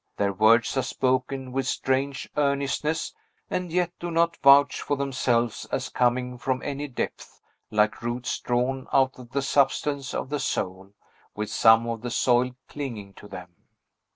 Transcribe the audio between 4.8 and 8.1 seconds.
for themselves as coming from any depth, like